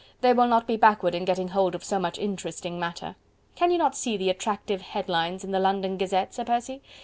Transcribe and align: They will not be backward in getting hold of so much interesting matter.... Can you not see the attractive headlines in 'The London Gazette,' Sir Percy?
They 0.21 0.33
will 0.33 0.47
not 0.47 0.65
be 0.65 0.77
backward 0.77 1.13
in 1.13 1.25
getting 1.25 1.49
hold 1.49 1.75
of 1.75 1.83
so 1.83 1.99
much 1.99 2.17
interesting 2.17 2.79
matter.... 2.79 3.15
Can 3.53 3.69
you 3.69 3.77
not 3.77 3.95
see 3.95 4.17
the 4.17 4.31
attractive 4.31 4.81
headlines 4.81 5.43
in 5.43 5.51
'The 5.51 5.59
London 5.59 5.95
Gazette,' 5.95 6.33
Sir 6.33 6.43
Percy? 6.43 6.81